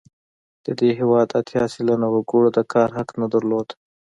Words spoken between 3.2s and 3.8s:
نه درلود.